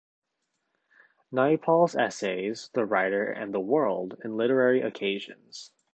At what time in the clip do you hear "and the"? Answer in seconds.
3.31-3.59